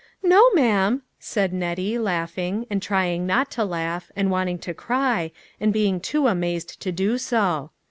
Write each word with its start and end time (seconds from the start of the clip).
"No, 0.33 0.49
ma'am," 0.55 1.03
said 1.19 1.53
Nettie, 1.53 1.99
laughing, 1.99 2.65
and 2.71 2.81
try 2.81 3.05
ing 3.09 3.27
not 3.27 3.51
to 3.51 3.63
laugh, 3.63 4.11
and 4.15 4.31
wanting 4.31 4.57
to 4.57 4.73
cry, 4.73 5.31
and 5.59 5.71
being 5.71 5.99
too 5.99 6.25
amazed 6.25 6.81
to 6.81 6.91
do 6.91 7.19
so. 7.19 7.69